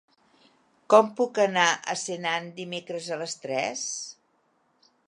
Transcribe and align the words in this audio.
Com 0.93 1.11
puc 1.19 1.41
anar 1.43 1.67
a 1.95 1.97
Senan 2.05 2.49
dimecres 2.61 3.13
a 3.13 3.21
les 3.25 3.39
tres? 3.45 3.87